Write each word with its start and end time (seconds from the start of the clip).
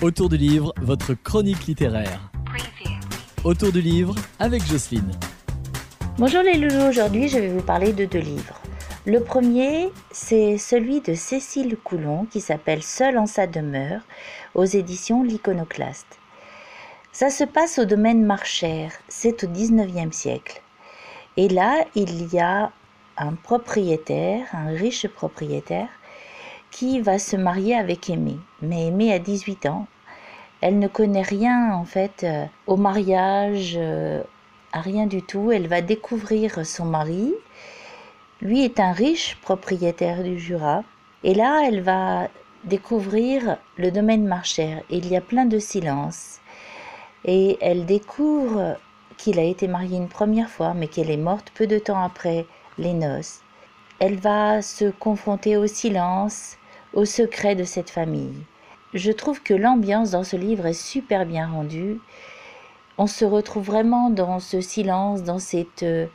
Autour 0.00 0.28
du 0.28 0.36
livre, 0.36 0.72
votre 0.80 1.14
chronique 1.14 1.66
littéraire. 1.66 2.30
Autour 3.42 3.72
du 3.72 3.80
livre 3.80 4.14
avec 4.38 4.64
Jocelyne. 4.64 5.10
Bonjour 6.18 6.42
les 6.42 6.54
loulous, 6.54 6.88
aujourd'hui 6.88 7.28
je 7.28 7.36
vais 7.38 7.48
vous 7.48 7.62
parler 7.62 7.92
de 7.92 8.04
deux 8.04 8.20
livres. 8.20 8.60
Le 9.06 9.20
premier, 9.20 9.90
c'est 10.12 10.56
celui 10.56 11.00
de 11.00 11.14
Cécile 11.14 11.76
Coulon 11.82 12.26
qui 12.26 12.40
s'appelle 12.40 12.84
Seul 12.84 13.18
en 13.18 13.26
sa 13.26 13.48
demeure 13.48 14.02
aux 14.54 14.64
éditions 14.64 15.24
L'Iconoclaste. 15.24 16.20
Ça 17.10 17.28
se 17.28 17.42
passe 17.42 17.80
au 17.80 17.84
domaine 17.84 18.24
Marchère, 18.24 18.92
c'est 19.08 19.42
au 19.42 19.48
19e 19.48 20.12
siècle. 20.12 20.62
Et 21.36 21.48
là, 21.48 21.84
il 21.96 22.32
y 22.32 22.38
a 22.38 22.70
un 23.16 23.34
propriétaire, 23.34 24.46
un 24.52 24.68
riche 24.68 25.08
propriétaire, 25.08 25.88
qui 26.70 27.00
va 27.00 27.18
se 27.18 27.36
marier 27.36 27.74
avec 27.74 28.10
Aimée. 28.10 28.38
Mais 28.62 28.86
Aimée 28.86 29.12
a 29.12 29.18
18 29.18 29.66
ans. 29.66 29.86
Elle 30.60 30.78
ne 30.78 30.88
connaît 30.88 31.22
rien 31.22 31.72
en 31.72 31.84
fait 31.84 32.24
euh, 32.24 32.44
au 32.66 32.76
mariage, 32.76 33.74
euh, 33.76 34.22
à 34.72 34.80
rien 34.80 35.06
du 35.06 35.22
tout. 35.22 35.52
Elle 35.52 35.68
va 35.68 35.80
découvrir 35.80 36.66
son 36.66 36.84
mari. 36.84 37.32
Lui 38.40 38.64
est 38.64 38.80
un 38.80 38.92
riche 38.92 39.36
propriétaire 39.42 40.22
du 40.22 40.38
Jura. 40.38 40.82
Et 41.24 41.34
là, 41.34 41.62
elle 41.66 41.80
va 41.80 42.28
découvrir 42.64 43.56
le 43.76 43.90
domaine 43.90 44.26
marchère. 44.26 44.82
Il 44.90 45.08
y 45.08 45.16
a 45.16 45.20
plein 45.20 45.46
de 45.46 45.58
silence. 45.58 46.40
Et 47.24 47.58
elle 47.60 47.86
découvre 47.86 48.76
qu'il 49.16 49.38
a 49.38 49.42
été 49.42 49.66
marié 49.66 49.96
une 49.96 50.08
première 50.08 50.50
fois, 50.50 50.74
mais 50.74 50.86
qu'elle 50.86 51.10
est 51.10 51.16
morte 51.16 51.52
peu 51.54 51.66
de 51.66 51.78
temps 51.78 52.02
après 52.02 52.46
les 52.78 52.94
noces. 52.94 53.40
Elle 53.98 54.16
va 54.16 54.62
se 54.62 54.90
confronter 54.90 55.56
au 55.56 55.66
silence, 55.66 56.57
au 56.94 57.04
secret 57.04 57.54
de 57.54 57.64
cette 57.64 57.90
famille. 57.90 58.34
Je 58.94 59.12
trouve 59.12 59.42
que 59.42 59.54
l'ambiance 59.54 60.12
dans 60.12 60.24
ce 60.24 60.36
livre 60.36 60.66
est 60.66 60.72
super 60.72 61.26
bien 61.26 61.46
rendue. 61.46 62.00
On 62.96 63.06
se 63.06 63.24
retrouve 63.24 63.64
vraiment 63.64 64.10
dans 64.10 64.40
ce 64.40 64.60
silence, 64.60 65.22
dans 65.22 65.38
cette 65.38 65.82
euh, 65.82 66.06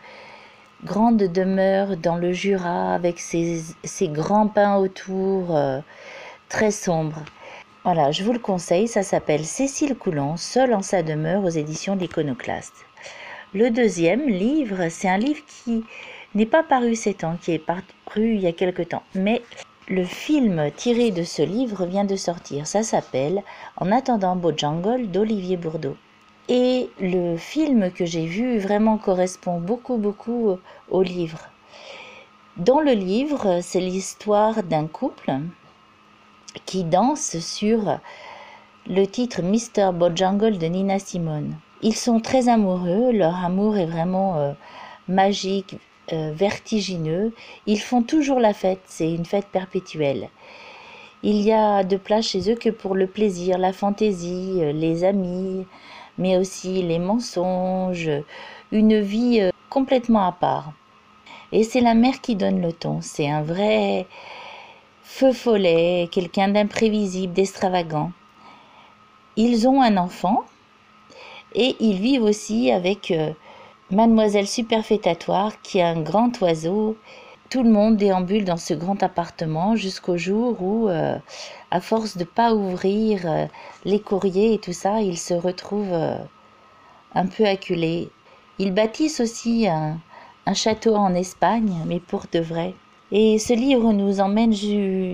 grande 0.83 1.17
demeure 1.17 1.95
dans 1.98 2.17
le 2.17 2.33
Jura 2.33 2.94
avec 2.94 3.20
ces, 3.20 3.64
grands 4.08 4.48
pins 4.48 4.78
autour, 4.78 5.56
euh, 5.56 5.80
très 6.50 6.72
sombres. 6.72 7.23
Voilà, 7.83 8.11
je 8.11 8.23
vous 8.23 8.33
le 8.33 8.39
conseille, 8.39 8.88
ça 8.88 9.03
s'appelle 9.03 9.45
Cécile 9.45 9.95
Coulon, 9.95 10.38
Seule 10.38 10.73
en 10.73 10.81
sa 10.81 11.03
demeure 11.03 11.44
aux 11.44 11.50
éditions 11.50 11.95
d'Iconoclaste. 11.95 12.86
Le 13.53 13.70
deuxième 13.70 14.28
livre, 14.28 14.88
c'est 14.89 15.09
un 15.09 15.17
livre 15.17 15.44
qui 15.45 15.83
n'est 16.33 16.45
pas 16.45 16.64
paru 16.64 16.95
ces 16.95 17.16
ans, 17.23 17.38
qui 17.39 17.52
est 17.52 17.59
paru 17.59 17.83
il 18.16 18.39
y 18.39 18.48
a 18.48 18.53
quelque 18.53 18.81
temps, 18.81 19.03
mais 19.14 19.42
le 19.89 20.06
film 20.06 20.72
tiré 20.76 21.12
de 21.12 21.23
ce 21.23 21.42
livre 21.42 21.86
vient 21.86 22.06
de 22.06 22.16
sortir. 22.16 22.67
Ça 22.67 22.84
s'appelle 22.84 23.44
En 23.78 23.92
attendant 23.92 24.39
Jungle 24.56 25.08
d'Olivier 25.08 25.58
Bourdeau. 25.58 25.98
Et 26.50 26.89
le 27.00 27.38
film 27.38 27.92
que 27.92 28.06
j'ai 28.06 28.26
vu 28.26 28.59
vraiment 28.59 28.98
correspond 28.98 29.59
beaucoup, 29.59 29.98
beaucoup 29.98 30.58
au 30.89 31.02
livre. 31.02 31.39
Dans 32.58 32.80
le 32.80 32.92
livre, 32.92 33.59
c'est 33.61 33.80
l'histoire 33.80 34.64
d'un 34.64 34.88
couple 34.88 35.34
qui 36.66 36.84
danse 36.84 37.39
sur 37.39 38.00
le 38.88 39.06
titre 39.06 39.42
Mr. 39.42 39.92
Jungle 40.16 40.58
de 40.58 40.67
Nina 40.67 41.00
Simone. 41.00 41.56
Ils 41.81 41.95
sont 41.95 42.20
très 42.20 42.48
amoureux, 42.48 43.11
leur 43.11 43.44
amour 43.44 43.78
est 43.78 43.86
vraiment 43.86 44.38
euh, 44.38 44.54
magique, 45.08 45.78
euh, 46.12 46.34
vertigineux. 46.36 47.32
Ils 47.66 47.80
font 47.80 48.04
toujours 48.04 48.42
la 48.42 48.54
fête, 48.54 48.82
c'est 48.88 49.09
une 49.09 49.26
fête 49.26 49.48
perpétuelle. 49.48 50.30
Il 51.23 51.40
y 51.40 51.54
a 51.54 51.86
de 51.86 51.95
place 51.95 52.28
chez 52.28 52.52
eux 52.52 52.56
que 52.56 52.70
pour 52.70 52.94
le 52.94 53.08
plaisir, 53.08 53.58
la 53.58 53.72
fantaisie, 53.72 54.58
euh, 54.60 54.73
les 54.73 55.06
amis, 55.06 55.66
mais 56.18 56.38
aussi 56.38 56.82
les 56.82 57.00
mensonges, 57.00 58.12
une 58.73 59.00
vie 59.00 59.40
euh, 59.40 59.52
complètement 59.70 60.28
à 60.28 60.33
part. 60.33 60.73
Et 61.54 61.64
c'est 61.64 61.80
la 61.80 61.94
mère 61.94 62.20
qui 62.20 62.36
donne 62.36 62.61
le 62.61 62.73
ton. 62.73 63.00
C'est 63.00 63.30
un 63.30 63.42
vrai 63.42 64.06
feu 65.04 65.32
follet, 65.32 66.10
quelqu'un 66.11 66.50
d'imprévisible, 66.50 67.32
d'extravagant. 67.32 68.11
Ils 69.38 69.70
ont 69.70 69.82
un 69.82 69.95
enfant 69.95 70.44
et 71.56 71.77
ils 71.80 72.00
vivent 72.00 72.23
aussi 72.23 72.72
avec 72.72 73.14
Mademoiselle 73.93 74.48
Superfétatoire, 74.48 75.61
qui 75.61 75.77
est 75.77 75.83
un 75.83 76.02
grand 76.02 76.42
oiseau. 76.42 76.98
Tout 77.52 77.61
le 77.61 77.70
monde 77.70 77.95
déambule 77.95 78.43
dans 78.43 78.58
ce 78.58 78.73
grand 78.73 79.04
appartement 79.04 79.76
jusqu'au 79.76 80.17
jour 80.17 80.59
où, 80.64 80.89
euh, 80.89 81.15
à 81.70 81.80
force 81.80 82.17
de 82.17 82.23
pas 82.23 82.55
ouvrir 82.55 83.21
euh, 83.26 83.45
les 83.86 83.99
courriers 83.99 84.55
et 84.55 84.58
tout 84.58 84.73
ça, 84.73 85.02
il 85.02 85.20
se 85.20 85.36
retrouve 85.36 85.89
euh, 85.92 86.17
un 87.14 87.27
peu 87.27 87.45
acculé. 87.45 88.09
Ils 88.58 88.73
bâtissent 88.73 89.20
aussi 89.20 89.67
un, 89.67 89.99
château 90.55 90.95
en 90.95 91.14
Espagne, 91.14 91.76
mais 91.86 91.99
pour 91.99 92.23
de 92.32 92.39
vrai. 92.39 92.73
Et 93.11 93.37
ce 93.37 93.53
livre 93.53 93.93
nous 93.93 94.21
emmène, 94.21 94.55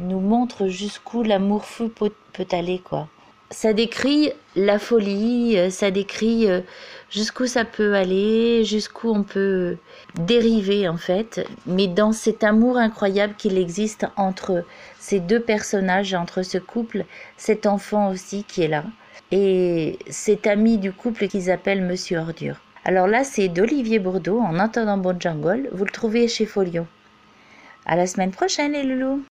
nous 0.08 0.22
montre 0.22 0.68
jusqu'où 0.68 1.22
l'amour 1.22 1.66
fou 1.66 1.90
peut, 1.90 2.14
peut 2.32 2.48
aller, 2.54 2.80
quoi 2.80 3.10
ça 3.52 3.74
décrit 3.74 4.32
la 4.56 4.80
folie, 4.80 5.58
euh, 5.58 5.70
ça 5.70 5.92
décrit 5.92 6.50
euh, 6.50 6.62
jusqu'où 7.10 7.48
ça 7.48 7.66
peut 7.66 7.96
aller, 7.96 8.64
jusqu'où 8.64 9.10
on 9.10 9.24
peut 9.24 9.78
dériver 10.16 10.88
en 10.88 10.98
fait, 10.98 11.48
mais 11.66 11.88
dans 11.88 12.12
cet 12.12 12.44
amour 12.44 12.78
incroyable 12.78 13.34
qu'il 13.38 13.58
existe 13.58 14.06
entre 14.18 14.64
ces 15.00 15.20
deux 15.20 15.40
personnages, 15.40 16.14
entre 16.14 16.44
ce 16.44 16.58
couple, 16.58 17.06
cet 17.38 17.66
enfant 17.66 18.12
aussi 18.12 18.44
qui 18.44 18.62
est 18.62 18.68
là, 18.68 18.84
et 19.32 19.98
cet 20.10 20.46
ami 20.48 20.78
du 20.78 20.92
couple 20.92 21.28
qu'ils 21.28 21.52
appellent 21.52 21.84
Monsieur 21.84 22.20
Ordure. 22.20 22.58
Alors 22.86 23.08
là, 23.08 23.24
c'est 23.24 23.50
d'Olivier 23.50 24.00
Bourdeau, 24.00 24.40
en 24.40 24.58
entendant 24.58 24.98
Bon 24.98 25.20
Jungle, 25.20 25.70
vous 25.74 25.86
le 25.86 25.92
trouvez 25.92 26.28
chez 26.28 26.46
Folio. 26.46 26.86
À 27.86 27.96
la 27.96 28.08
semaine 28.08 28.32
prochaine 28.32 28.74
les 28.74 28.84
loulous 28.84 29.24